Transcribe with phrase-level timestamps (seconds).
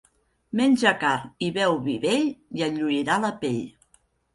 [0.61, 3.67] Menja carn i beu vi vell i et lluirà la pell.